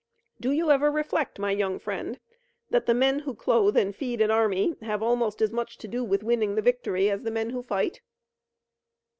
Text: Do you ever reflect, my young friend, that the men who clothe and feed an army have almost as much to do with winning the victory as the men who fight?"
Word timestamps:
Do 0.39 0.49
you 0.51 0.71
ever 0.71 0.89
reflect, 0.91 1.37
my 1.37 1.51
young 1.51 1.77
friend, 1.77 2.19
that 2.71 2.87
the 2.87 2.93
men 2.95 3.19
who 3.19 3.35
clothe 3.35 3.77
and 3.77 3.95
feed 3.95 4.19
an 4.19 4.31
army 4.31 4.75
have 4.81 5.03
almost 5.03 5.43
as 5.43 5.51
much 5.51 5.77
to 5.77 5.87
do 5.87 6.03
with 6.03 6.23
winning 6.23 6.55
the 6.55 6.61
victory 6.63 7.07
as 7.07 7.21
the 7.21 7.29
men 7.29 7.51
who 7.51 7.61
fight?" 7.61 8.01